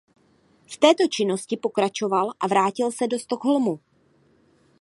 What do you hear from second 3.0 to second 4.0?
do Stockholmu.